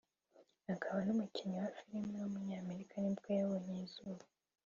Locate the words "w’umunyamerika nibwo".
2.21-3.29